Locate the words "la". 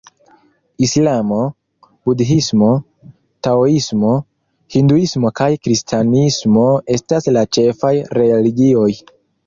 7.39-7.49